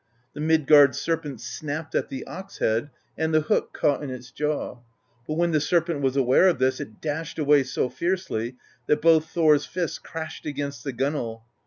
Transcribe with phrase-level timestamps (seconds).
[0.33, 4.79] "The Midgard Serpent snapped at the ox head, and the hook caught in its jaw;
[5.27, 8.55] but when the Serpent was aware of this, it dashed away so fiercely
[8.87, 11.43] that both Thor's fists crashed against the gunwale.